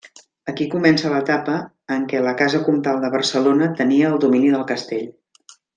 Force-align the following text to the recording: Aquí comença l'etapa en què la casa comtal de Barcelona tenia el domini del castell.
Aquí 0.51 0.65
comença 0.75 1.11
l'etapa 1.15 1.59
en 1.97 2.09
què 2.13 2.23
la 2.29 2.35
casa 2.41 2.63
comtal 2.71 3.05
de 3.05 3.15
Barcelona 3.19 3.71
tenia 3.83 4.13
el 4.13 4.21
domini 4.25 4.55
del 4.57 4.69
castell. 4.73 5.11